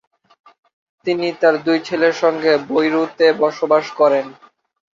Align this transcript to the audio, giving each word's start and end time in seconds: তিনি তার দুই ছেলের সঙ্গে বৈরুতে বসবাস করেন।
তিনি 1.05 1.27
তার 1.41 1.55
দুই 1.65 1.77
ছেলের 1.87 2.13
সঙ্গে 2.21 2.51
বৈরুতে 2.69 3.27
বসবাস 3.41 3.85
করেন। 3.99 4.25